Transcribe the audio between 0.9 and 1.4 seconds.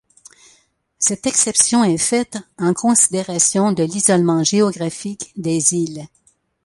Cette